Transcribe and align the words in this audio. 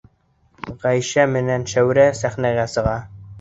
Ғәйшә 0.85 1.25
менән 1.33 1.67
Шәүрә 1.75 2.07
сәхнәгә 2.23 2.67
сыға. 2.75 2.97